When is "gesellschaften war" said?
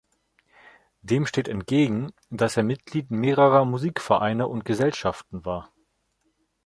4.65-5.71